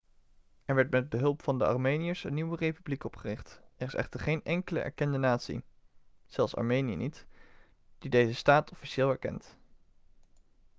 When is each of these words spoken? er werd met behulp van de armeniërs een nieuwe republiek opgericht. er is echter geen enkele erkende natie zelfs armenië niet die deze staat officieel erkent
er 0.65 0.75
werd 0.75 0.89
met 0.91 1.09
behulp 1.09 1.43
van 1.43 1.57
de 1.57 1.65
armeniërs 1.67 2.23
een 2.23 2.33
nieuwe 2.33 2.55
republiek 2.57 3.03
opgericht. 3.03 3.61
er 3.75 3.87
is 3.87 3.93
echter 3.93 4.19
geen 4.19 4.43
enkele 4.43 4.79
erkende 4.79 5.17
natie 5.17 5.63
zelfs 6.25 6.55
armenië 6.55 6.95
niet 6.95 7.25
die 7.99 8.09
deze 8.09 8.33
staat 8.35 8.71
officieel 8.71 9.09
erkent 9.09 9.57